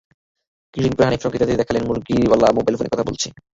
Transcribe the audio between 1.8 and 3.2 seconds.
মুরগিওয়ালা mobile ফোনে কথা